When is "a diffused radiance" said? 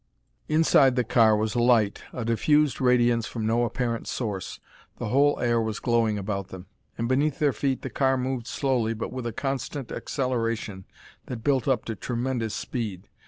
2.11-3.27